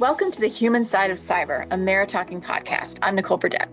[0.00, 2.98] Welcome to the Human Side of Cyber, a MeriTalk podcast.
[3.00, 3.68] I'm Nicole Burdett.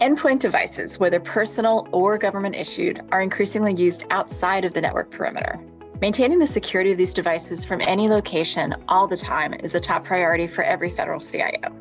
[0.00, 5.60] Endpoint devices, whether personal or government issued, are increasingly used outside of the network perimeter.
[6.00, 10.02] Maintaining the security of these devices from any location all the time is a top
[10.02, 11.72] priority for every federal CIO.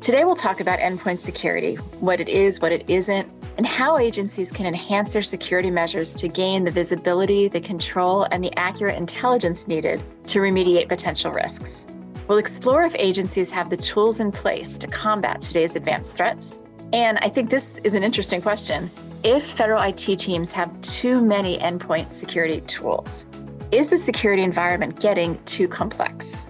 [0.00, 4.50] Today, we'll talk about endpoint security, what it is, what it isn't, and how agencies
[4.50, 9.68] can enhance their security measures to gain the visibility, the control, and the accurate intelligence
[9.68, 11.82] needed to remediate potential risks.
[12.28, 16.58] We'll explore if agencies have the tools in place to combat today's advanced threats.
[16.92, 18.90] And I think this is an interesting question.
[19.22, 23.26] If federal IT teams have too many endpoint security tools,
[23.70, 26.44] is the security environment getting too complex?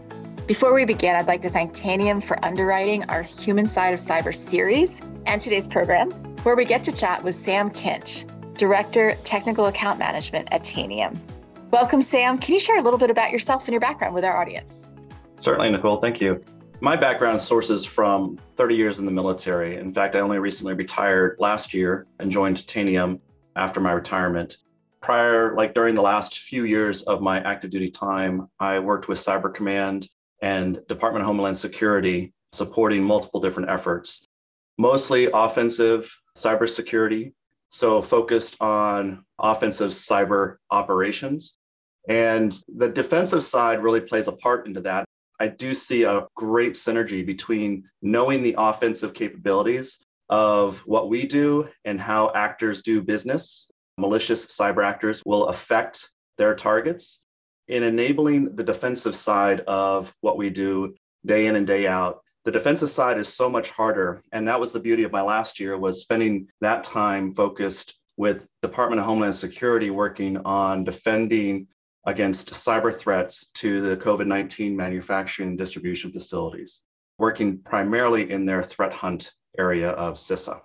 [0.46, 4.34] Before we begin, I'd like to thank Tanium for underwriting our Human Side of Cyber
[4.34, 6.10] series and today's program,
[6.42, 11.18] where we get to chat with Sam Kinch, Director, Technical Account Management at Tanium.
[11.70, 12.38] Welcome, Sam.
[12.38, 14.86] Can you share a little bit about yourself and your background with our audience?
[15.38, 15.96] Certainly, Nicole.
[15.96, 16.40] Thank you.
[16.80, 19.76] My background sources from 30 years in the military.
[19.76, 23.20] In fact, I only recently retired last year and joined Tanium
[23.56, 24.58] after my retirement.
[25.00, 29.18] Prior, like during the last few years of my active duty time, I worked with
[29.18, 30.08] Cyber Command
[30.42, 34.26] and Department of Homeland Security, supporting multiple different efforts,
[34.76, 37.32] mostly offensive cybersecurity.
[37.70, 41.56] So, focused on offensive cyber operations.
[42.08, 45.05] And the defensive side really plays a part into that.
[45.38, 49.98] I do see a great synergy between knowing the offensive capabilities
[50.28, 53.70] of what we do and how actors do business.
[53.98, 57.20] Malicious cyber actors will affect their targets
[57.68, 62.20] in enabling the defensive side of what we do day in and day out.
[62.44, 64.22] The defensive side is so much harder.
[64.32, 68.46] And that was the beauty of my last year was spending that time focused with
[68.62, 71.66] Department of Homeland Security working on defending
[72.06, 76.82] against cyber threats to the COVID 19 manufacturing and distribution facilities,
[77.18, 80.60] working primarily in their threat hunt area of CISA.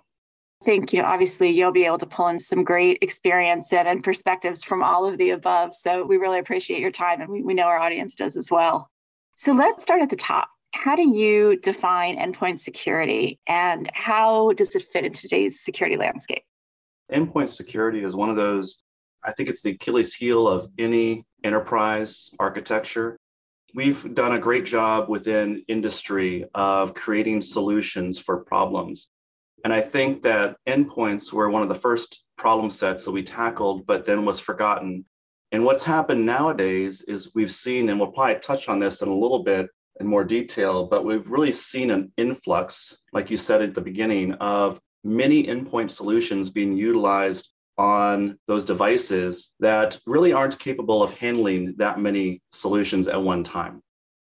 [0.64, 1.02] Thank you.
[1.02, 5.04] Obviously, you'll be able to pull in some great experience and, and perspectives from all
[5.04, 5.74] of the above.
[5.74, 8.88] So we really appreciate your time, and we, we know our audience does as well.
[9.34, 10.48] So let's start at the top.
[10.70, 16.44] How do you define endpoint security, and how does it fit into today's security landscape?
[17.12, 18.84] Endpoint security is one of those
[19.24, 23.18] I think it's the Achilles heel of any enterprise architecture.
[23.74, 29.10] We've done a great job within industry of creating solutions for problems.
[29.64, 33.86] And I think that endpoints were one of the first problem sets that we tackled,
[33.86, 35.04] but then was forgotten.
[35.52, 39.14] And what's happened nowadays is we've seen, and we'll probably touch on this in a
[39.14, 39.68] little bit
[40.00, 44.32] in more detail, but we've really seen an influx, like you said at the beginning,
[44.34, 51.74] of many endpoint solutions being utilized on those devices that really aren't capable of handling
[51.78, 53.80] that many solutions at one time.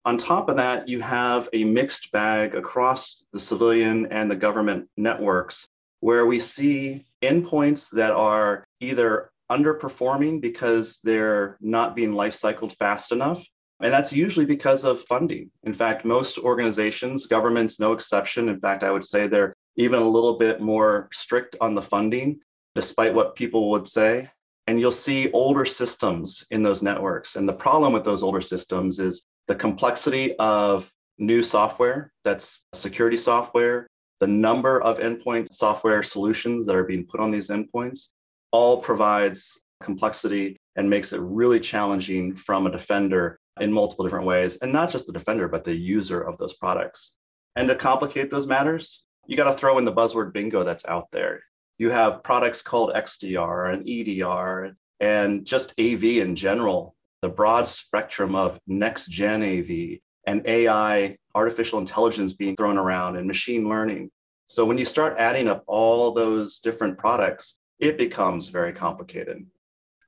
[0.05, 4.87] On top of that, you have a mixed bag across the civilian and the government
[4.97, 5.67] networks
[5.99, 13.11] where we see endpoints that are either underperforming because they're not being life cycled fast
[13.11, 13.45] enough.
[13.81, 15.49] And that's usually because of funding.
[15.63, 18.49] In fact, most organizations, governments, no exception.
[18.49, 22.39] In fact, I would say they're even a little bit more strict on the funding
[22.75, 24.29] despite what people would say.
[24.67, 27.35] And you'll see older systems in those networks.
[27.35, 33.17] And the problem with those older systems is the complexity of new software that's security
[33.17, 33.87] software,
[34.19, 38.09] the number of endpoint software solutions that are being put on these endpoints
[38.51, 44.57] all provides complexity and makes it really challenging from a defender in multiple different ways.
[44.57, 47.13] And not just the defender, but the user of those products.
[47.55, 51.07] And to complicate those matters, you got to throw in the buzzword bingo that's out
[51.11, 51.41] there
[51.79, 58.35] you have products called XDR and EDR and just AV in general, the broad spectrum
[58.35, 64.11] of next gen AV and AI, artificial intelligence being thrown around and machine learning.
[64.47, 69.45] So when you start adding up all those different products, it becomes very complicated.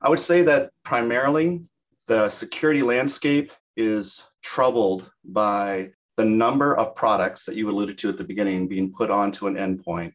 [0.02, 1.64] I would say that primarily
[2.06, 5.88] the security landscape is troubled by
[6.18, 9.54] the number of products that you alluded to at the beginning being put onto an
[9.54, 10.12] endpoint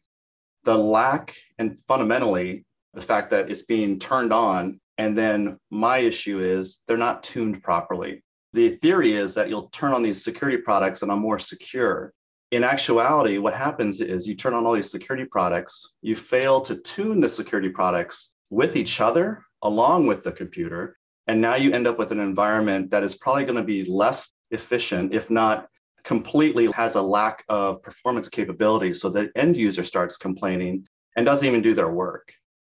[0.68, 2.62] the lack and fundamentally
[2.92, 4.78] the fact that it's being turned on.
[4.98, 8.22] And then my issue is they're not tuned properly.
[8.52, 12.12] The theory is that you'll turn on these security products and I'm more secure.
[12.50, 16.76] In actuality, what happens is you turn on all these security products, you fail to
[16.76, 20.98] tune the security products with each other along with the computer.
[21.28, 24.34] And now you end up with an environment that is probably going to be less
[24.50, 25.66] efficient, if not
[26.08, 28.94] completely has a lack of performance capability.
[28.94, 32.32] So the end user starts complaining and doesn't even do their work.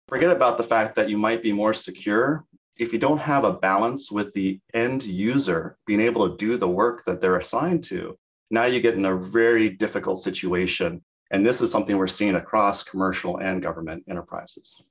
[0.08, 2.44] Forget about the fact that you might be more secure.
[2.78, 6.68] If you don't have a balance with the end user being able to do the
[6.68, 8.18] work that they're assigned to,
[8.52, 11.04] Now you get in a very difficult situation.
[11.32, 14.82] And this is something we're seeing across commercial and government enterprises.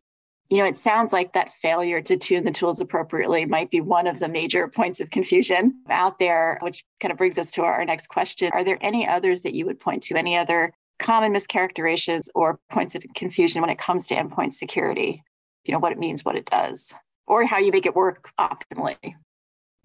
[0.51, 4.07] You know, it sounds like that failure to tune the tools appropriately might be one
[4.07, 7.85] of the major points of confusion out there, which kind of brings us to our
[7.85, 8.51] next question.
[8.53, 10.17] Are there any others that you would point to?
[10.17, 15.23] Any other common mischaracterizations or points of confusion when it comes to endpoint security?
[15.65, 16.95] You know, what it means, what it does,
[17.27, 18.97] or how you make it work optimally?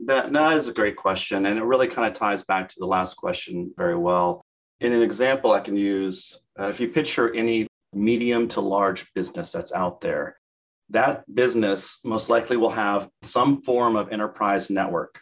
[0.06, 1.46] That, that is a great question.
[1.46, 4.42] And it really kind of ties back to the last question very well.
[4.80, 9.52] In an example, I can use uh, if you picture any medium to large business
[9.52, 10.38] that's out there,
[10.90, 15.20] that business most likely will have some form of enterprise network.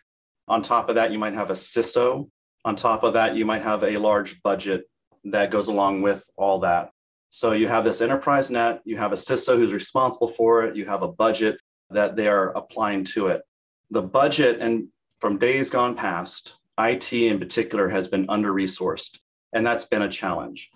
[0.47, 2.29] On top of that, you might have a CISO.
[2.65, 4.89] On top of that, you might have a large budget
[5.25, 6.91] that goes along with all that.
[7.29, 10.85] So you have this enterprise net, you have a CISO who's responsible for it, you
[10.85, 11.57] have a budget
[11.89, 13.41] that they are applying to it.
[13.89, 14.87] The budget, and
[15.19, 19.17] from days gone past, IT in particular has been under resourced,
[19.53, 20.71] and that's been a challenge.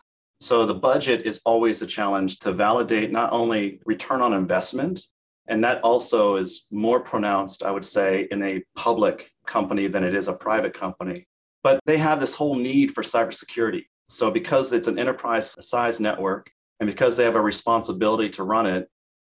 [0.45, 5.03] So the budget is always a challenge to validate not only return on investment,
[5.47, 10.13] and that also is more pronounced, I would say, in a public company than it
[10.13, 11.25] is a private company.
[11.63, 13.85] But they have this whole need for cybersecurity.
[14.07, 18.67] So because it's an enterprise size network and because they have a responsibility to run
[18.67, 18.87] it,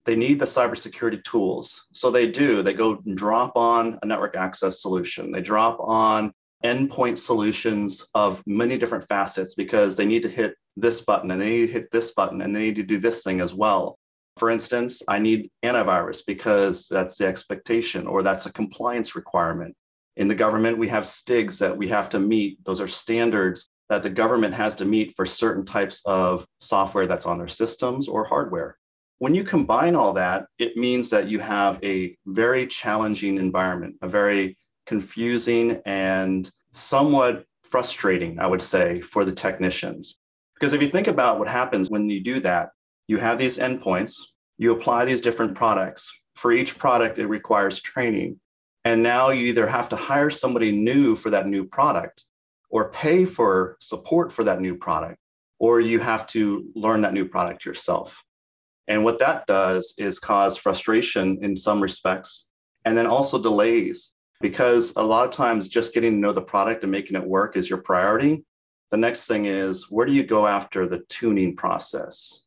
[0.07, 1.85] they need the cybersecurity tools.
[1.93, 5.31] So they do, they go and drop on a network access solution.
[5.31, 6.33] They drop on
[6.65, 11.51] endpoint solutions of many different facets because they need to hit this button and they
[11.51, 13.99] need to hit this button and they need to do this thing as well.
[14.39, 19.77] For instance, I need antivirus because that's the expectation or that's a compliance requirement.
[20.17, 22.65] In the government, we have STIGs that we have to meet.
[22.65, 27.27] Those are standards that the government has to meet for certain types of software that's
[27.27, 28.79] on their systems or hardware.
[29.19, 34.09] When you combine all that, it means that you have a very challenging environment, a
[34.09, 40.21] very confusing and somewhat frustrating, I would say, for the technicians.
[40.55, 42.71] Because if you think about what happens when you do that,
[43.09, 44.21] you have these endpoints,
[44.59, 46.11] you apply these different products.
[46.37, 48.39] For each product, it requires training.
[48.85, 52.25] And now you either have to hire somebody new for that new product
[52.71, 55.19] or pay for support for that new product,
[55.59, 58.25] or you have to learn that new product yourself.
[58.89, 62.49] And what that does is cause frustration in some respects,
[62.85, 64.15] and then also delays,
[64.45, 67.57] because a lot of times just getting to know the product and making it work
[67.57, 68.45] is your priority.
[68.91, 72.43] The next thing is where do you go after the tuning process?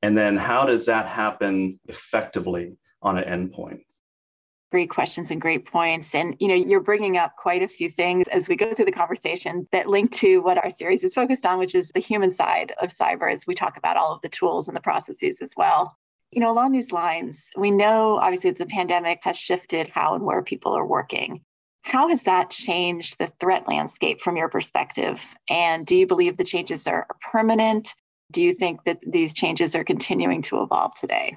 [0.00, 3.84] And then how does that happen effectively on an endpoint?
[4.70, 6.14] Great questions and great points.
[6.14, 8.90] And you know, you're bringing up quite a few things as we go through the
[8.90, 12.72] conversation that link to what our series is focused on, which is the human side
[12.80, 15.98] of cyber as we talk about all of the tools and the processes as well.
[16.32, 20.42] You know, along these lines, we know obviously the pandemic has shifted how and where
[20.42, 21.42] people are working.
[21.82, 25.22] How has that changed the threat landscape from your perspective?
[25.50, 27.94] And do you believe the changes are permanent?
[28.30, 31.36] Do you think that these changes are continuing to evolve today?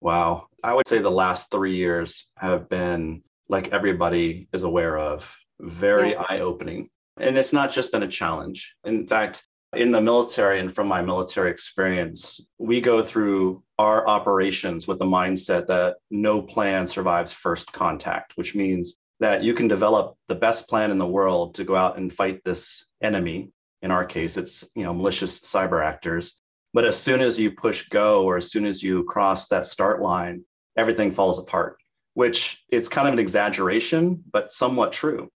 [0.00, 0.48] Wow.
[0.64, 5.30] I would say the last three years have been, like everybody is aware of,
[5.60, 6.24] very yeah.
[6.28, 6.88] eye opening.
[7.18, 8.74] And it's not just been a challenge.
[8.84, 14.88] In fact, in the military and from my military experience, we go through our operations
[14.88, 20.16] with the mindset that no plan survives first contact, which means that you can develop
[20.28, 23.50] the best plan in the world to go out and fight this enemy.
[23.82, 26.36] In our case, it's you know malicious cyber actors.
[26.72, 30.00] But as soon as you push go or as soon as you cross that start
[30.00, 30.44] line,
[30.76, 31.76] everything falls apart,
[32.14, 35.28] which it's kind of an exaggeration, but somewhat true.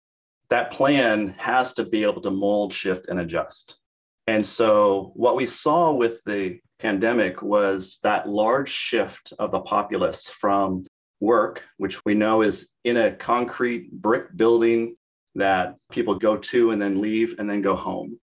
[0.51, 3.79] That plan has to be able to mold, shift, and adjust.
[4.27, 10.29] And so, what we saw with the pandemic was that large shift of the populace
[10.29, 10.85] from
[11.21, 14.97] work, which we know is in a concrete brick building
[15.35, 18.19] that people go to and then leave and then go home,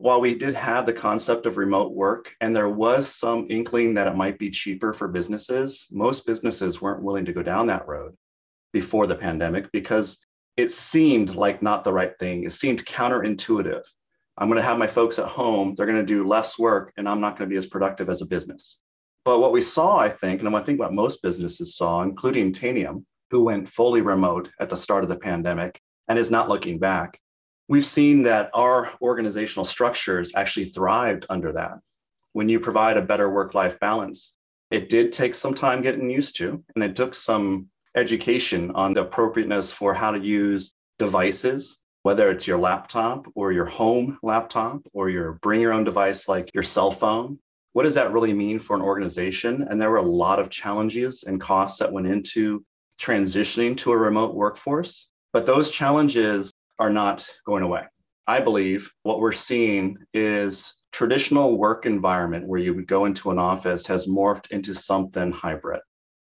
[0.00, 4.06] while we did have the concept of remote work and there was some inkling that
[4.06, 8.16] it might be cheaper for businesses, most businesses weren't willing to go down that road
[8.72, 10.24] before the pandemic because
[10.56, 12.44] it seemed like not the right thing.
[12.44, 13.82] It seemed counterintuitive.
[14.40, 17.06] I'm going to have my folks at home, they're going to do less work, and
[17.06, 18.80] I'm not going to be as productive as a business.
[19.26, 23.04] But what we saw, I think, and I think what most businesses saw, including Tanium,
[23.30, 25.78] who went fully remote at the start of the pandemic
[26.08, 27.20] and is not looking back,
[27.68, 31.74] we've seen that our organizational structures actually thrived under that.
[32.32, 34.32] When you provide a better work life balance,
[34.70, 39.02] it did take some time getting used to, and it took some education on the
[39.02, 45.10] appropriateness for how to use devices, whether it's your laptop or your home laptop or
[45.10, 47.38] your bring your own device like your cell phone.
[47.72, 49.66] What does that really mean for an organization?
[49.68, 52.64] And there were a lot of challenges and costs that went into
[53.00, 55.08] transitioning to a remote workforce.
[55.32, 57.82] But those challenges are not going away.
[58.26, 63.38] I believe what we're seeing is traditional work environment where you would go into an
[63.38, 65.80] office has morphed into something hybrid.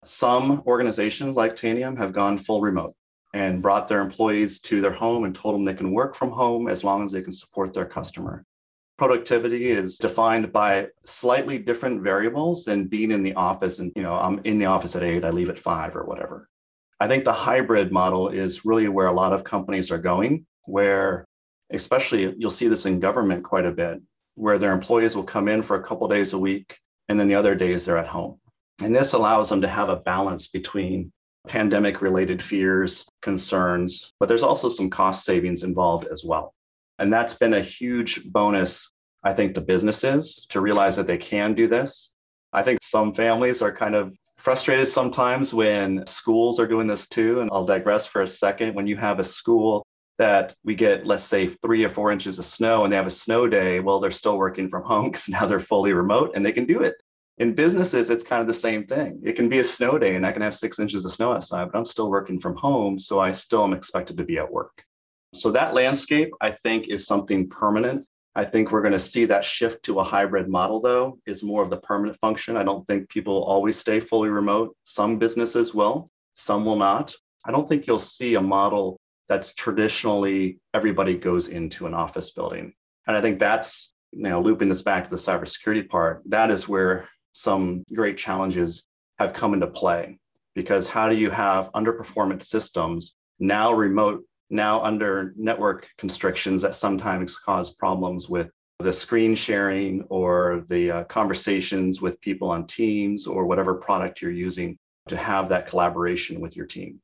[0.06, 2.96] Some organizations like Tanium have gone full remote
[3.36, 6.70] and brought their employees to their home and told them they can work from home
[6.70, 8.46] as long as they can support their customer.
[8.98, 14.14] Productivity is defined by slightly different variables than being in the office and you know
[14.14, 16.48] I'm in the office at 8, I leave at 5 or whatever.
[17.02, 21.26] I think the hybrid model is really where a lot of companies are going where
[21.72, 24.02] especially you'll see this in government quite a bit
[24.36, 26.78] where their employees will come in for a couple days a week
[27.10, 28.40] and then the other days they're at home.
[28.82, 31.12] And this allows them to have a balance between
[31.48, 36.54] pandemic related fears, concerns, but there's also some cost savings involved as well.
[37.00, 38.92] And that's been a huge bonus,
[39.24, 42.12] I think, to businesses to realize that they can do this.
[42.54, 47.42] I think some families are kind of frustrated sometimes when schools are doing this too.
[47.42, 48.76] And I'll digress for a second.
[48.76, 49.86] When you have a school
[50.18, 53.12] that we get, let's say, three or four inches of snow and they have a
[53.12, 56.52] snow day, well, they're still working from home because now they're fully remote and they
[56.52, 56.96] can do it.
[57.38, 59.22] In businesses, it's kind of the same thing.
[59.24, 61.70] It can be a snow day and I can have six inches of snow outside,
[61.70, 62.98] but I'm still working from home.
[62.98, 64.84] So I still am expected to be at work.
[65.34, 68.06] So that landscape, I think, is something permanent.
[68.36, 71.62] I think we're going to see that shift to a hybrid model, though, is more
[71.62, 72.56] of the permanent function.
[72.56, 74.76] I don't think people always stay fully remote.
[74.86, 77.14] Some businesses will, some will not.
[77.46, 82.74] I don't think you'll see a model that's traditionally everybody goes into an office building.
[83.08, 86.68] And I think that's, you know, looping this back to the cybersecurity part, that is
[86.68, 88.86] where some great challenges
[89.20, 90.18] have come into play.
[90.56, 97.38] Because how do you have underperformant systems now remote, now under network constrictions that sometimes
[97.38, 98.50] cause problems with
[98.80, 104.32] the screen sharing or the uh, conversations with people on Teams or whatever product you're
[104.32, 104.78] using
[105.10, 107.02] to have that collaboration with your team?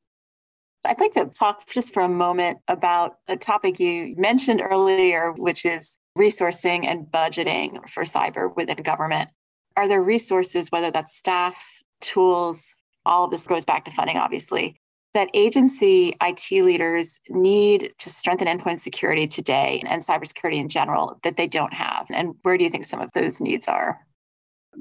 [0.84, 5.64] I'd like to talk just for a moment about a topic you mentioned earlier, which
[5.66, 9.30] is resourcing and budgeting for cyber within government.
[9.76, 11.64] Are there resources, whether that's staff,
[12.00, 12.74] tools,
[13.04, 14.80] all of this goes back to funding, obviously,
[15.14, 21.36] that agency IT leaders need to strengthen endpoint security today and cybersecurity in general that
[21.36, 22.06] they don't have?
[22.10, 24.00] And where do you think some of those needs are?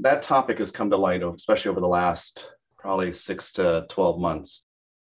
[0.01, 4.65] That topic has come to light, especially over the last probably six to 12 months.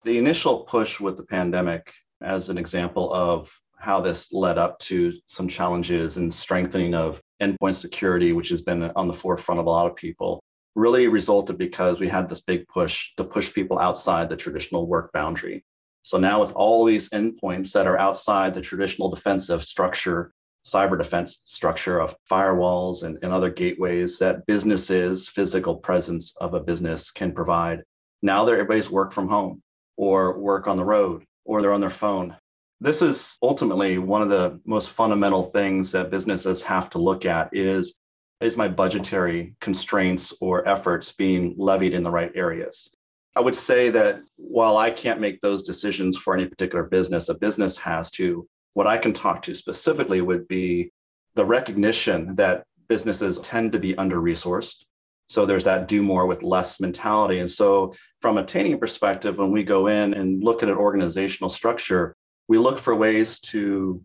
[0.06, 5.14] The initial push with the pandemic, as an example of how this led up to
[5.28, 9.70] some challenges and strengthening of endpoint security, which has been on the forefront of a
[9.70, 10.42] lot of people,
[10.76, 15.12] really resulted because we had this big push to push people outside the traditional work
[15.14, 15.64] boundary.
[16.04, 20.32] So now, with all these endpoints that are outside the traditional defensive structure,
[20.66, 26.60] cyber defense structure of firewalls and, and other gateways that businesses, physical presence of a
[26.60, 27.84] business can provide,
[28.22, 29.62] now they're everybody's work from home
[29.98, 32.36] or work on the road or they're on their phone.
[32.82, 37.50] This is ultimately one of the most fundamental things that businesses have to look at
[37.54, 38.00] is
[38.42, 42.90] is my budgetary constraints or efforts being levied in the right areas?
[43.36, 47.34] I would say that while I can't make those decisions for any particular business, a
[47.34, 48.48] business has to.
[48.76, 50.90] What I can talk to specifically would be
[51.36, 54.86] the recognition that businesses tend to be under resourced
[55.30, 57.40] so there's that do more with less mentality.
[57.40, 61.50] And so, from a Tanium perspective, when we go in and look at an organizational
[61.50, 62.16] structure,
[62.50, 64.02] we look for ways to,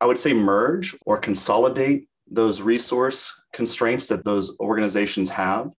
[0.00, 5.70] I would say, merge or consolidate those resource constraints that those organizations have.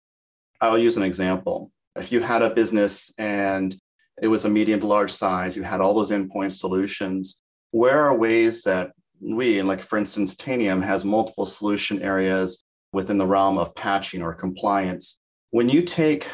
[0.61, 1.71] I'll use an example.
[1.95, 3.75] If you had a business and
[4.21, 8.17] it was a medium to large size, you had all those endpoint solutions, where are
[8.17, 13.75] ways that we, like for instance, Tanium has multiple solution areas within the realm of
[13.77, 15.21] patching or compliance.
[15.51, 16.29] When you take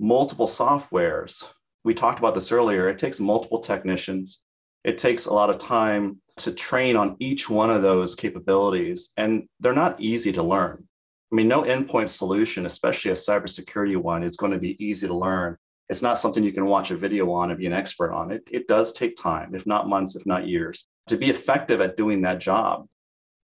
[0.00, 1.44] multiple softwares,
[1.84, 4.40] we talked about this earlier, it takes multiple technicians.
[4.86, 9.48] It takes a lot of time to train on each one of those capabilities, and
[9.58, 10.86] they're not easy to learn.
[11.32, 15.14] I mean, no endpoint solution, especially a cybersecurity one, is going to be easy to
[15.14, 15.56] learn.
[15.88, 18.30] It's not something you can watch a video on and be an expert on.
[18.30, 21.96] It, it does take time, if not months, if not years, to be effective at
[21.96, 22.86] doing that job.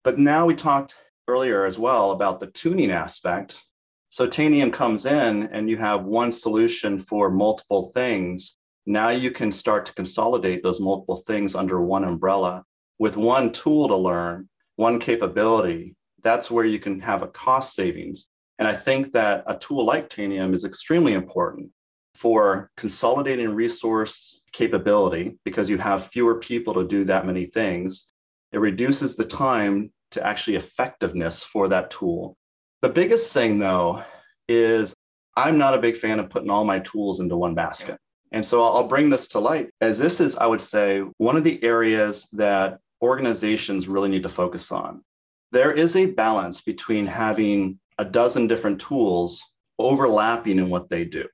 [0.04, 0.96] But now we talked
[1.30, 3.64] earlier as well about the tuning aspect.
[4.10, 8.58] So Tanium comes in and you have one solution for multiple things.
[8.90, 12.66] Now you can start to consolidate those multiple things under one umbrella
[12.98, 15.96] with one tool to learn, one capability.
[16.24, 18.30] That's where you can have a cost savings.
[18.58, 21.70] And I think that a tool like Tanium is extremely important
[22.16, 28.08] for consolidating resource capability because you have fewer people to do that many things.
[28.54, 32.36] It reduces the time to actually effectiveness for that tool.
[32.82, 34.04] The biggest thing, though,
[34.48, 34.96] is
[35.38, 38.00] I'm not a big fan of putting all my tools into one basket.
[38.32, 41.44] And so I'll bring this to light as this is, I would say, one of
[41.44, 45.04] the areas that organizations really need to focus on.
[45.52, 49.44] There is a balance between having a dozen different tools
[49.80, 51.28] overlapping in what they do.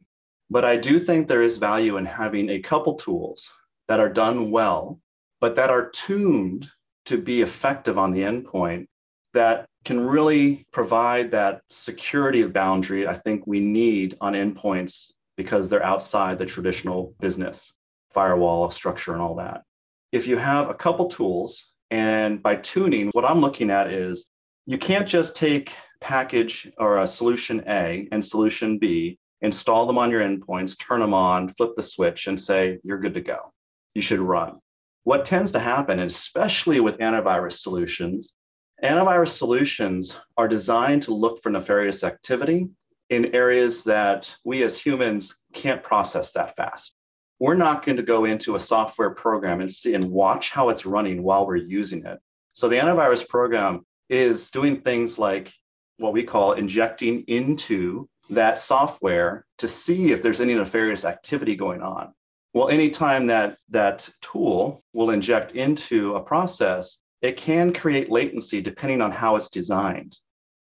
[0.50, 3.50] But I do think there is value in having a couple tools
[3.88, 5.00] that are done well,
[5.42, 6.70] but that are tuned
[7.08, 8.88] to be effective on the endpoint
[9.34, 15.70] that can really provide that security of boundary I think we need on endpoints because
[15.70, 17.74] they're outside the traditional business
[18.13, 19.63] firewall structure and all that.
[20.12, 24.27] If you have a couple tools, and by tuning, what I'm looking at is
[24.65, 30.10] you can't just take package or a solution A and solution B, install them on
[30.10, 33.54] your endpoints, turn them on, flip the switch, and say, you're good to go.
[33.94, 34.60] You should run.
[35.04, 38.36] What tends to happen, especially with antivirus solutions,
[38.84, 42.70] antivirus solutions are designed to look for nefarious activity
[43.10, 46.96] in areas that we as humans can't process that fast.
[47.40, 50.86] We're not going to go into a software program and see and watch how it's
[50.86, 52.20] running while we're using it.
[52.54, 55.52] So the antivirus program is doing things like
[55.98, 61.82] what we call injecting into that software to see if there's any nefarious activity going
[61.82, 62.14] on.
[62.54, 69.02] Well, anytime that that tool will inject into a process, it can create latency depending
[69.02, 70.18] on how it's designed.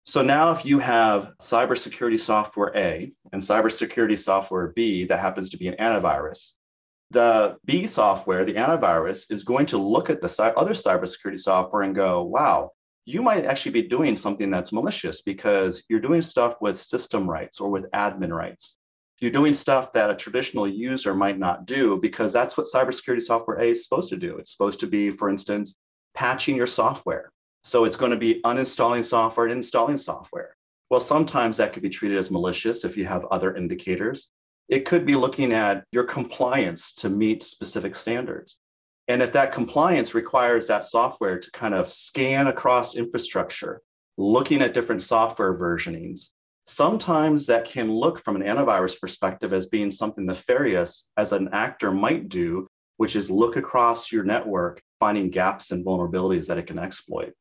[0.08, 5.58] So now, if you have cybersecurity software A and cybersecurity software B that happens to
[5.58, 6.54] be an antivirus,
[7.12, 11.94] the B software, the antivirus, is going to look at the other cybersecurity software and
[11.94, 12.72] go, wow,
[13.04, 17.60] you might actually be doing something that's malicious because you're doing stuff with system rights
[17.60, 18.78] or with admin rights.
[19.20, 23.58] You're doing stuff that a traditional user might not do because that's what cybersecurity software
[23.58, 24.38] A is supposed to do.
[24.38, 25.76] It's supposed to be, for instance,
[26.14, 27.34] patching your software
[27.68, 30.56] so it's going to be uninstalling software and installing software.
[30.90, 34.30] Well, sometimes that could be treated as malicious if you have other indicators.
[34.70, 38.58] It could be looking at your compliance to meet specific standards.
[39.10, 43.82] And if that compliance requires that software to kind of scan across infrastructure,
[44.16, 46.30] looking at different software versionings,
[46.68, 51.92] sometimes that can look from an antivirus perspective as being something nefarious as an actor
[51.92, 52.66] might do,
[52.96, 57.34] which is look across your network, finding gaps and vulnerabilities that it can exploit.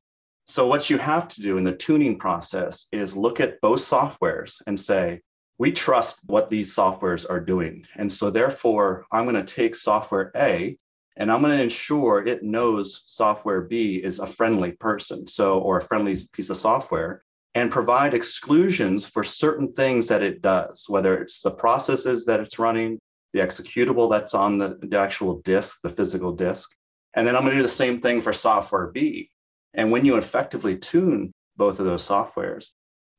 [0.49, 4.63] So, what you have to do in the tuning process is look at both softwares
[4.69, 5.21] and say,
[5.59, 7.85] we trust what these softwares are doing.
[7.97, 10.79] And so, therefore, I'm going to take software A
[11.17, 15.79] and I'm going to ensure it knows software B is a friendly person, so, or
[15.79, 17.25] a friendly piece of software,
[17.57, 22.61] and provide exclusions for certain things that it does, whether it's the processes that it's
[22.61, 23.01] running,
[23.33, 26.71] the executable that's on the, the actual disk, the physical disk.
[27.15, 29.31] And then I'm going to do the same thing for software B.
[29.77, 32.71] And when you effectively tune both of those softwares,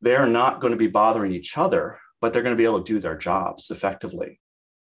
[0.02, 2.93] they're not going to be bothering each other, but they're going to be able to
[2.93, 4.39] do their jobs effectively.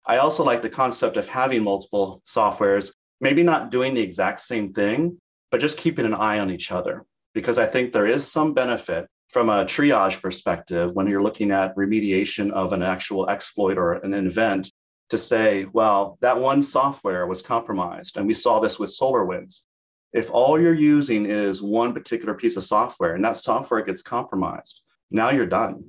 [0.05, 4.73] I also like the concept of having multiple softwares, maybe not doing the exact same
[4.73, 5.19] thing,
[5.51, 7.05] but just keeping an eye on each other.
[7.33, 11.75] Because I think there is some benefit from a triage perspective when you're looking at
[11.75, 14.71] remediation of an actual exploit or an event
[15.09, 18.17] to say, well, that one software was compromised.
[18.17, 19.61] And we saw this with SolarWinds.
[20.11, 24.81] If all you're using is one particular piece of software and that software gets compromised,
[25.11, 25.83] now you're done.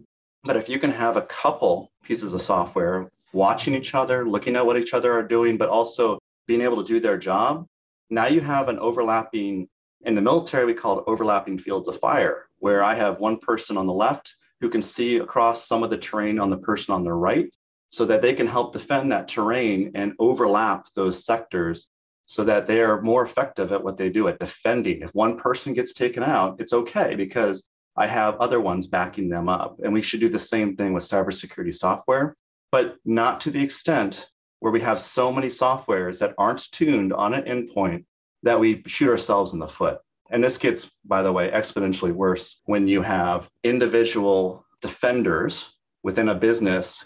[0.44, 4.66] But if you can have a couple pieces of software watching each other, looking at
[4.66, 7.66] what each other are doing, but also being able to do their job,
[8.10, 9.68] now you have an overlapping,
[10.04, 13.76] in the military, we call it overlapping fields of fire, where I have one person
[13.76, 17.04] on the left who can see across some of the terrain on the person on
[17.04, 17.54] the right
[17.90, 21.88] so that they can help defend that terrain and overlap those sectors
[22.30, 25.02] so that they are more effective at what they do at defending.
[25.02, 29.48] If one person gets taken out, it's okay because I have other ones backing them
[29.48, 29.80] up.
[29.82, 32.36] And we should do the same thing with cybersecurity software,
[32.70, 34.28] but not to the extent
[34.60, 38.04] where we have so many softwares that aren't tuned on an endpoint
[38.44, 39.98] that we shoot ourselves in the foot.
[40.30, 45.68] And this gets, by the way, exponentially worse when you have individual defenders
[46.04, 47.04] within a business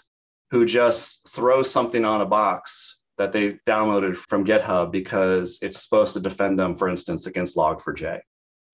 [0.51, 6.13] who just throw something on a box that they downloaded from GitHub because it's supposed
[6.13, 8.19] to defend them, for instance, against Log4j.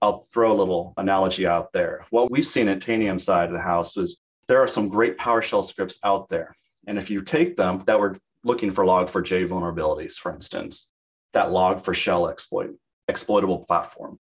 [0.01, 2.05] I'll throw a little analogy out there.
[2.09, 5.63] What we've seen at Tanium side of the house is there are some great PowerShell
[5.63, 6.55] scripts out there.
[6.87, 10.87] And if you take them that were looking for Log4j vulnerabilities, for instance,
[11.33, 12.71] that Log4Shell exploit,
[13.07, 14.19] exploitable platform.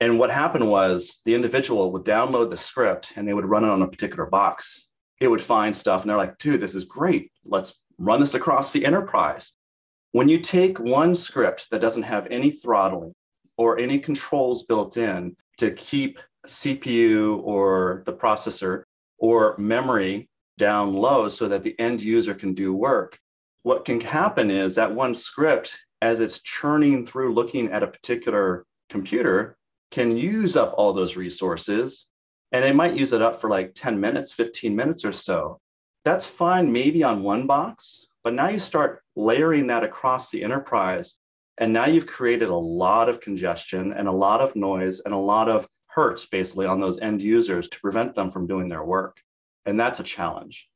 [0.00, 3.70] And what happened was the individual would download the script and they would run it
[3.70, 4.88] on a particular box.
[5.20, 7.32] It would find stuff and they're like, dude, this is great.
[7.44, 9.52] Let's run this across the enterprise.
[10.12, 13.14] When you take one script that doesn't have any throttling
[13.58, 18.84] or any controls built in to keep CPU or the processor
[19.18, 20.28] or memory
[20.58, 23.18] down low so that the end user can do work,
[23.62, 28.64] what can happen is that one script, as it's churning through looking at a particular
[28.90, 29.56] computer
[29.90, 32.06] can use up all those resources
[32.52, 35.60] and it might use it up for like 10 minutes, 15 minutes or so.
[36.06, 41.18] That's fine, maybe on one box, but now you start layering that across the enterprise.
[41.58, 45.18] And now you've created a lot of congestion and a lot of noise and a
[45.18, 49.16] lot of hurts basically on those end users to prevent them from doing their work.
[49.64, 50.68] And that's a challenge.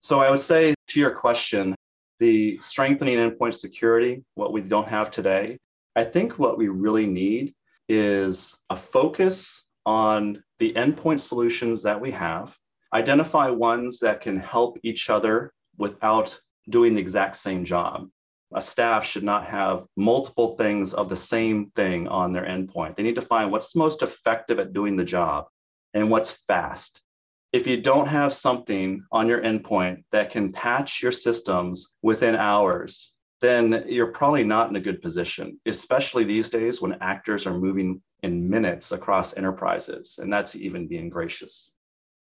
[0.00, 1.74] So I would say to your question,
[2.18, 5.58] the strengthening endpoint security, what we don't have today,
[5.96, 7.52] I think what we really need
[7.90, 12.56] is a focus on the endpoint solutions that we have,
[12.94, 18.08] identify ones that can help each other without doing the exact same job.
[18.54, 22.96] A staff should not have multiple things of the same thing on their endpoint.
[22.96, 25.46] They need to find what's most effective at doing the job
[25.94, 27.00] and what's fast.
[27.52, 33.12] If you don't have something on your endpoint that can patch your systems within hours,
[33.40, 38.02] then you're probably not in a good position, especially these days when actors are moving
[38.22, 40.18] in minutes across enterprises.
[40.22, 41.72] And that's even being gracious.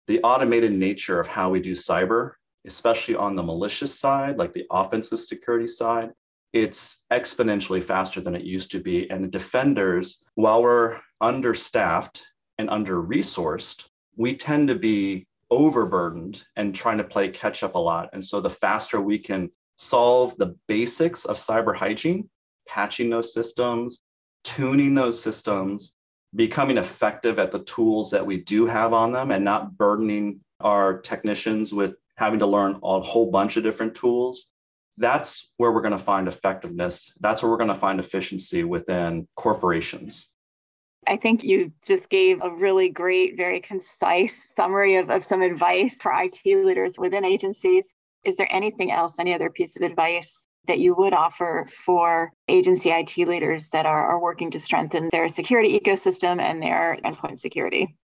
[0.09, 2.33] The automated nature of how we do cyber,
[2.67, 6.11] especially on the malicious side, like the offensive security side,
[6.55, 9.09] it's exponentially faster than it used to be.
[9.11, 12.23] And defenders, while we're understaffed
[12.57, 13.85] and under resourced,
[14.17, 18.09] we tend to be overburdened and trying to play catch up a lot.
[18.15, 22.31] And so the faster we can solve the basics of cyber hygiene,
[22.67, 24.01] patching those systems,
[24.43, 25.98] tuning those systems,
[26.35, 31.01] becoming effective at the tools that we do have on them and not burdening our
[31.01, 34.47] technicians with having to learn a whole bunch of different tools.
[34.97, 37.13] That's where we're going to find effectiveness.
[37.21, 40.27] That's where we're going to find efficiency within corporations.
[41.07, 45.95] I think you just gave a really great, very concise summary of, of some advice
[46.03, 47.85] for IT leaders within agencies.
[48.25, 52.91] Is there anything else, any other piece of advice that you would offer for agency
[52.91, 57.97] IT leaders that are, are working to strengthen their security ecosystem and their endpoint security?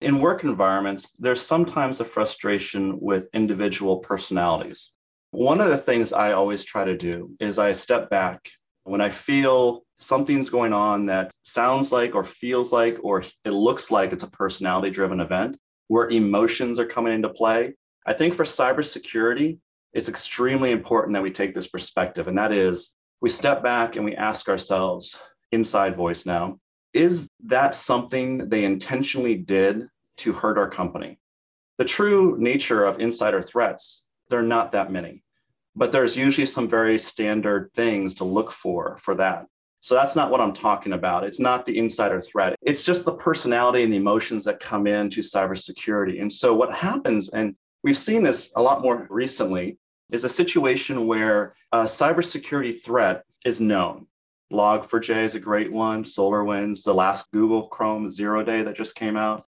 [0.00, 4.90] In work environments, there's sometimes a frustration with individual personalities.
[5.30, 8.50] One of the things I always try to do is I step back
[8.84, 13.90] when I feel something's going on that sounds like or feels like or it looks
[13.90, 17.74] like it's a personality driven event where emotions are coming into play.
[18.06, 19.58] I think for cybersecurity,
[19.92, 24.04] it's extremely important that we take this perspective, and that is we step back and
[24.04, 25.18] we ask ourselves,
[25.52, 26.58] inside voice now,
[26.92, 29.86] is that something they intentionally did
[30.18, 31.18] to hurt our company?
[31.78, 35.22] The true nature of insider threats, they're not that many,
[35.74, 39.46] but there's usually some very standard things to look for for that.
[39.80, 41.24] So that's not what I'm talking about.
[41.24, 42.56] It's not the insider threat.
[42.62, 46.20] It's just the personality and the emotions that come into cybersecurity.
[46.20, 47.54] And so what happens, and
[47.88, 49.78] we've seen this a lot more recently,
[50.10, 54.06] is a situation where a cybersecurity threat is known.
[54.52, 59.16] Log4j is a great one, SolarWinds, the last Google Chrome zero day that just came
[59.16, 59.46] out.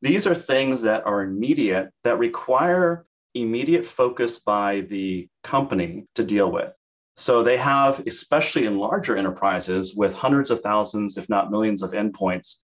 [0.00, 6.50] These are things that are immediate, that require immediate focus by the company to deal
[6.50, 6.74] with.
[7.18, 11.92] So they have, especially in larger enterprises with hundreds of thousands, if not millions of
[11.92, 12.62] endpoints,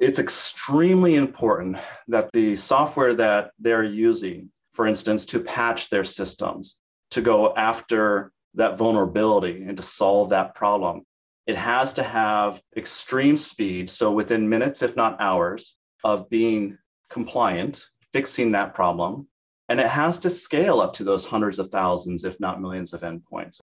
[0.00, 6.76] it's extremely important that the software that they're using, for instance, to patch their systems,
[7.10, 11.02] to go after that vulnerability and to solve that problem.
[11.46, 13.88] It has to have extreme speed.
[13.88, 16.76] So within minutes, if not hours, of being
[17.08, 19.26] compliant, fixing that problem.
[19.70, 23.00] And it has to scale up to those hundreds of thousands, if not millions of
[23.00, 23.60] endpoints.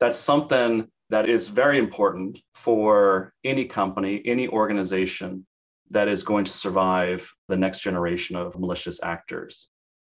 [0.00, 5.46] That's something that is very important for any company, any organization
[5.90, 9.68] that is going to survive the next generation of malicious actors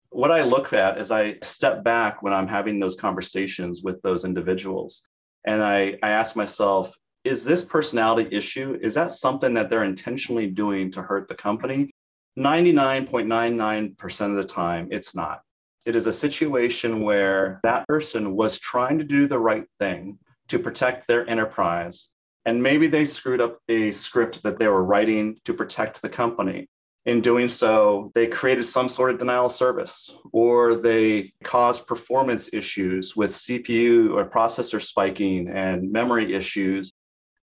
[0.09, 4.25] what I look at is I step back when I'm having those conversations with those
[4.25, 5.03] individuals
[5.47, 10.47] and I, I ask myself, is this personality issue, is that something that they're intentionally
[10.47, 11.89] doing to hurt the company?
[12.37, 15.41] 99.99% of the time, it's not.
[15.85, 20.59] It is a situation where that person was trying to do the right thing to
[20.59, 22.09] protect their enterprise.
[22.45, 26.67] And maybe they screwed up a script that they were writing to protect the company
[27.07, 32.49] in doing so, they created some sort of denial of service, or they caused performance
[32.51, 36.91] issues with CPU or processor spiking and memory issues.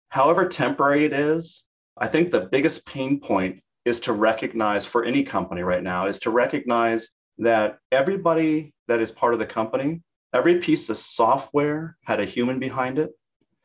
[0.10, 1.63] However temporary it is,
[1.97, 6.19] I think the biggest pain point is to recognize for any company right now is
[6.19, 10.02] to recognize that everybody that is part of the company,
[10.34, 13.12] every piece of software had a human behind it.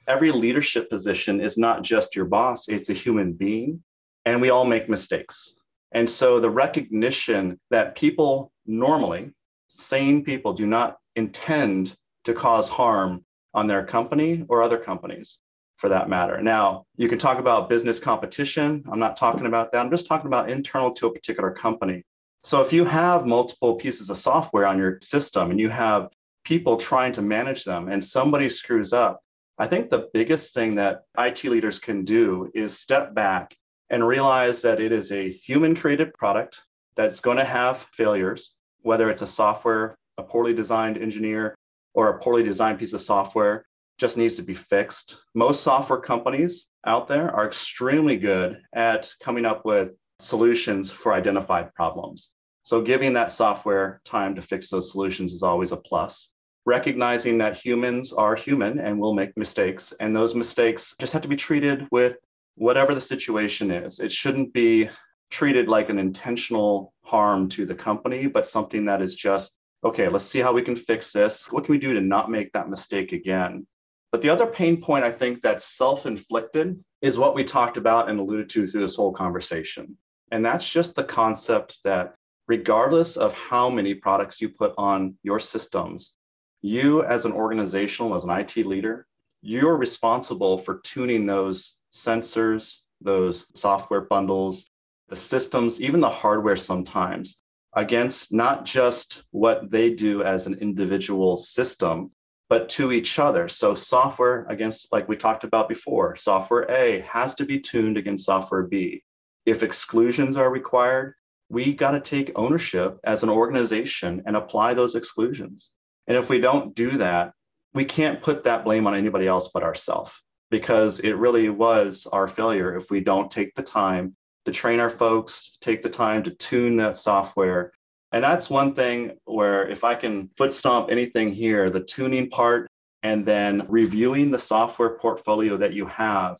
[0.06, 3.82] Every leadership position is not just your boss, it's a human being.
[4.24, 5.57] And we all make mistakes.
[5.92, 9.32] And so the recognition that people normally,
[9.68, 13.24] sane people, do not intend to cause harm
[13.54, 15.38] on their company or other companies.
[15.78, 16.42] for that matter.
[16.42, 18.84] Now, you can talk about business competition.
[18.90, 19.78] I'm not talking about that.
[19.78, 22.02] I'm just talking about internal to a particular company.
[22.42, 26.08] So if you have multiple pieces of software on your system and you have
[26.44, 29.20] people trying to manage them and somebody screws up,
[29.58, 33.56] I think the biggest thing that IT leaders can do is step back
[33.90, 36.62] and realize that it is a human created product
[36.96, 41.54] that's going to have failures, whether it's a software, a poorly designed engineer,
[41.94, 43.64] or a poorly designed piece of software
[43.98, 45.18] just needs to be fixed.
[45.34, 51.74] Most software companies out there are extremely good at coming up with solutions for identified
[51.74, 52.30] problems.
[52.62, 56.30] So, giving that software time to fix those solutions is always a plus.
[56.66, 61.28] Recognizing that humans are human and will make mistakes, and those mistakes just have to
[61.28, 62.16] be treated with
[62.58, 64.00] whatever the situation is.
[64.00, 64.88] It shouldn't be
[65.30, 70.24] treated like an intentional harm to the company, but something that is just, okay, let's
[70.24, 71.50] see how we can fix this.
[71.52, 73.66] What can we do to not make that mistake again?
[74.10, 78.08] But the other pain point I think that's self inflicted is what we talked about
[78.08, 79.96] and alluded to through this whole conversation.
[80.32, 82.14] And that's just the concept that
[82.48, 86.14] regardless of how many products you put on your systems,
[86.62, 89.06] you as an organizational, as an IT leader,
[89.42, 94.70] you're responsible for tuning those sensors, those software bundles,
[95.08, 97.42] the systems, even the hardware sometimes
[97.74, 102.10] against not just what they do as an individual system,
[102.48, 103.48] but to each other.
[103.48, 108.24] So, software against, like we talked about before, software A has to be tuned against
[108.24, 109.02] software B.
[109.44, 111.14] If exclusions are required,
[111.50, 115.72] we got to take ownership as an organization and apply those exclusions.
[116.06, 117.32] And if we don't do that,
[117.74, 122.28] we can't put that blame on anybody else but ourselves because it really was our
[122.28, 126.30] failure if we don't take the time to train our folks, take the time to
[126.30, 127.72] tune that software.
[128.12, 132.66] And that's one thing where if I can foot stomp anything here, the tuning part
[133.02, 136.38] and then reviewing the software portfolio that you have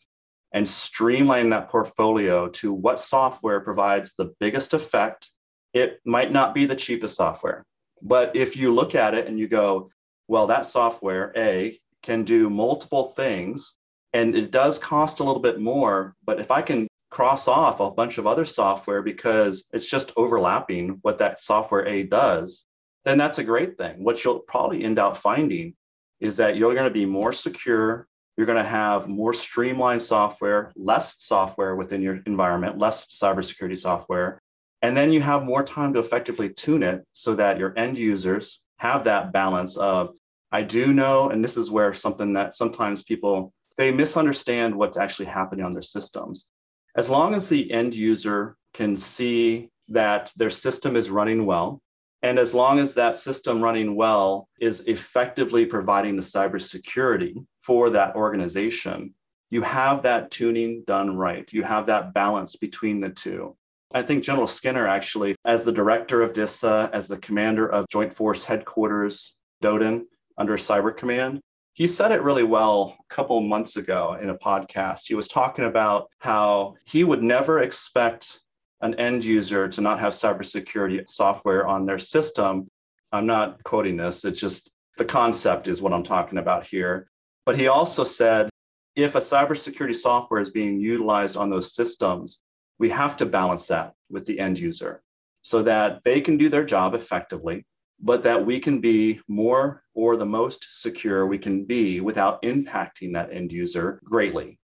[0.53, 5.31] and streamline that portfolio to what software provides the biggest effect.
[5.75, 7.65] It might not be the cheapest software,
[8.01, 9.91] but if you look at it and you go,
[10.27, 13.75] well, that software, A, can do multiple things
[14.13, 16.15] and it does cost a little bit more.
[16.25, 20.99] But if I can cross off a bunch of other software because it's just overlapping
[21.03, 22.65] what that software A does,
[23.05, 24.03] then that's a great thing.
[24.03, 25.75] What you'll probably end up finding
[26.21, 28.07] is that you're going to be more secure.
[28.37, 34.39] You're going to have more streamlined software, less software within your environment, less cybersecurity software.
[34.83, 38.61] And then you have more time to effectively tune it so that your end users
[38.77, 40.15] have that balance of,
[40.53, 45.27] I do know, and this is where something that sometimes people they misunderstand what's actually
[45.27, 46.51] happening on their systems.
[46.97, 51.81] As long as the end user can see that their system is running well,
[52.23, 58.17] and as long as that system running well is effectively providing the cybersecurity for that
[58.17, 59.15] organization,
[59.51, 61.51] you have that tuning done right.
[61.53, 63.57] You have that balance between the two.
[63.95, 68.13] I think General Skinner, actually, as the director of DISA, as the commander of Joint
[68.13, 70.05] Force Headquarters, DODIN,
[70.37, 71.41] under Cyber Command,
[71.79, 75.03] he said it really well a couple months ago in a podcast.
[75.07, 78.41] He was talking about how he would never expect
[78.81, 82.67] an end user to not have cybersecurity software on their system.
[83.13, 87.09] I'm not quoting this, it's just the concept is what I'm talking about here.
[87.47, 88.51] But he also said
[88.97, 92.43] if a cybersecurity software is being utilized on those systems,
[92.81, 95.01] we have to balance that with the end user
[95.43, 97.65] so that they can do their job effectively
[98.01, 103.13] but that we can be more or the most secure we can be without impacting
[103.13, 104.59] that end user greatly.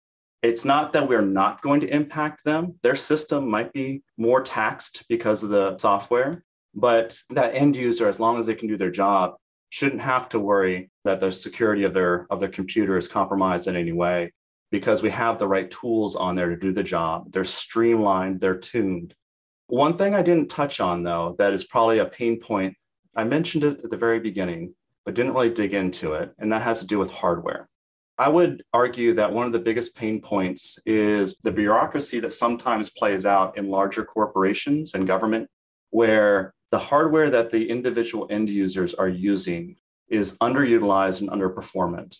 [0.43, 2.75] It's not that we're not going to impact them.
[2.83, 8.19] Their system might be more taxed because of the software, but that end user, as
[8.19, 9.35] long as they can do their job,
[9.69, 13.77] shouldn't have to worry that the security of their of their computer is compromised in
[13.77, 14.33] any way
[14.71, 17.31] because we have the right tools on there to do the job.
[17.33, 19.15] They're streamlined, they're tuned.
[19.67, 22.77] One thing I didn't touch on though, that is probably a pain point
[23.17, 26.63] I mentioned it at the very beginning, but didn't really dig into it, and that
[26.63, 27.69] has to do with hardware.
[28.19, 32.91] I would argue that one of the biggest pain points is the bureaucracy that sometimes
[32.91, 35.49] plays out in larger corporations and government,
[35.91, 39.77] where the hardware that the individual end users are using
[40.09, 42.17] is underutilized and underperformant.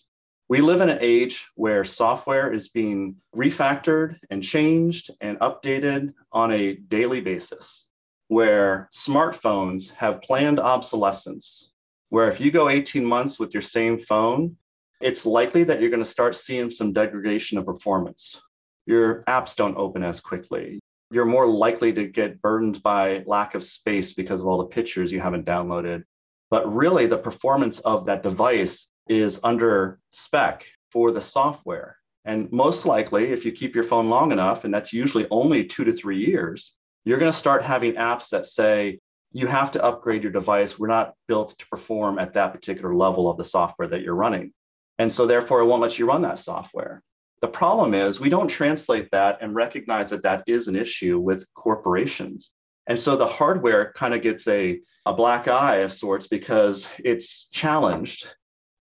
[0.49, 6.51] We live in an age where software is being refactored and changed and updated on
[6.51, 7.87] a daily basis
[8.31, 11.73] where smartphones have planned obsolescence,
[12.11, 14.57] where if you go 18 months with your same phone,
[15.01, 18.41] it's likely that you're going to start seeing some degradation of performance.
[18.87, 20.79] Your apps don't open as quickly.
[21.11, 25.11] You're more likely to get burdened by lack of space because of all the pictures
[25.11, 26.05] you haven't downloaded.
[26.51, 31.97] But really, the performance of that device is under spec for the software.
[32.25, 35.83] And most likely, if you keep your phone long enough, and that's usually only two
[35.83, 38.99] to three years, you're going to start having apps that say,
[39.33, 40.79] you have to upgrade your device.
[40.79, 44.53] We're not built to perform at that particular level of the software that you're running.
[44.99, 47.03] And so, therefore, it won't let you run that software.
[47.41, 51.47] The problem is we don't translate that and recognize that that is an issue with
[51.55, 52.51] corporations.
[52.87, 57.47] And so the hardware kind of gets a, a black eye of sorts because it's
[57.47, 58.35] challenged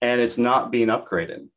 [0.01, 1.47] and it's not being upgraded.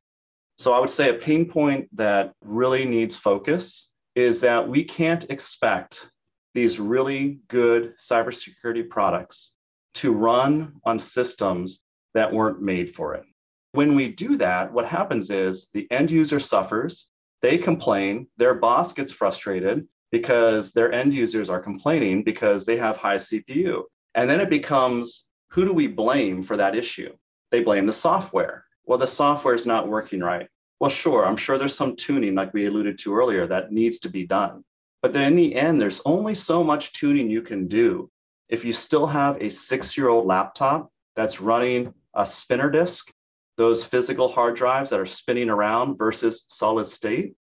[0.59, 5.31] So I would say a pain point that really needs focus is that we can't
[5.31, 6.10] expect
[6.55, 9.53] these really good cybersecurity products
[9.95, 11.83] to run on systems
[12.15, 13.25] that weren't made for it.
[13.73, 17.09] When we do that, what happens is the end user suffers,
[17.43, 22.97] they complain, their boss gets frustrated because their end users are complaining because they have
[22.97, 23.83] high CPU.
[24.15, 27.13] And then it becomes who do we blame for that issue?
[27.51, 28.65] They blame the software.
[28.85, 30.49] Well, the software is not working right.
[30.81, 34.09] Well, sure, I'm sure there's some tuning, like we alluded to earlier, that needs to
[34.09, 34.65] be done.
[35.03, 38.11] But then in the end, there's only so much tuning you can do.
[38.49, 43.11] If you still have a six year old laptop that's running a spinner disk,
[43.57, 47.35] those physical hard drives that are spinning around versus solid state,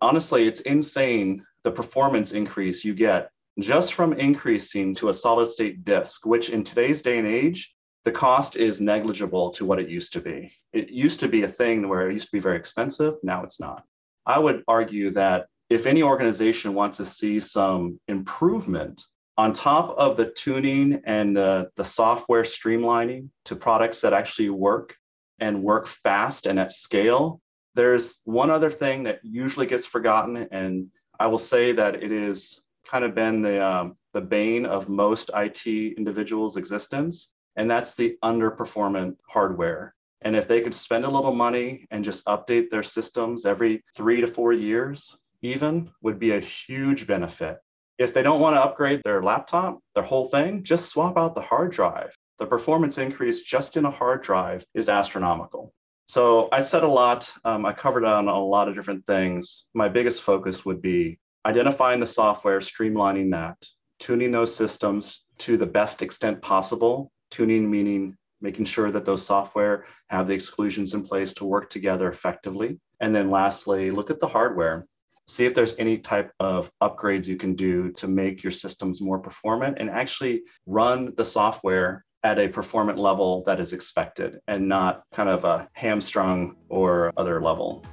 [0.00, 5.84] honestly, it's insane the performance increase you get just from increasing to a solid state
[5.84, 7.74] disk, which in today's day and age,
[8.04, 10.52] the cost is negligible to what it used to be.
[10.72, 13.14] It used to be a thing where it used to be very expensive.
[13.22, 13.84] Now it's not.
[14.26, 19.02] I would argue that if any organization wants to see some improvement
[19.38, 24.96] on top of the tuning and the, the software streamlining to products that actually work
[25.40, 27.40] and work fast and at scale,
[27.74, 30.48] there's one other thing that usually gets forgotten.
[30.50, 30.86] And
[31.20, 35.30] I will say that it is kind of been the, um, the bane of most
[35.34, 39.94] IT individuals' existence, and that's the underperformant hardware.
[40.22, 44.22] And if they could spend a little money and just update their systems every three
[44.22, 47.58] to four years, even would be a huge benefit.
[47.98, 51.40] If they don't want to upgrade their laptop, their whole thing, just swap out the
[51.40, 52.14] hard drive.
[52.38, 55.72] The performance increase just in a hard drive is astronomical.
[56.06, 57.32] So I said a lot.
[57.44, 59.66] Um, I covered on a lot of different things.
[59.74, 63.56] My biggest focus would be identifying the software, streamlining that,
[63.98, 67.10] tuning those systems to the best extent possible.
[67.30, 72.08] Tuning meaning making sure that those software have the exclusions in place to work together
[72.08, 72.78] effectively.
[73.00, 74.86] And then lastly, look at the hardware
[75.28, 79.18] see if there's any type of upgrades you can do to make your systems more
[79.18, 85.02] performant and actually run the software at a performant level that is expected and not
[85.14, 87.84] kind of a hamstrung or other level.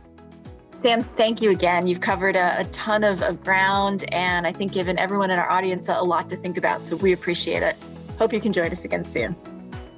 [0.72, 1.86] Sam, thank you again.
[1.88, 5.50] You've covered a, a ton of, of, ground and I think given everyone in our
[5.50, 6.86] audience a, a lot to think about.
[6.86, 7.76] So we appreciate it.
[8.18, 9.36] Hope you can join us again soon.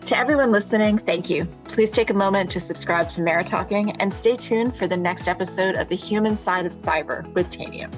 [0.06, 1.46] To everyone listening, thank you.
[1.64, 5.78] Please take a moment to subscribe to MeriTalking and stay tuned for the next episode
[5.78, 7.92] of The Human Side of Cyber with Tanium.